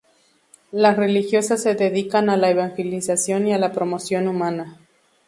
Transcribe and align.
Las 0.71 0.97
religiosas 0.97 1.61
se 1.61 1.75
dedican 1.75 2.31
a 2.31 2.35
la 2.35 2.49
evangelización 2.49 3.45
y 3.47 3.55
la 3.55 3.71
promoción 3.71 4.27
humana. 4.27 4.79